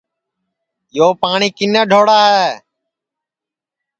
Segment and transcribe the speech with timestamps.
[0.97, 2.49] یو پاٹؔی کِنے ڈھوڑا ہے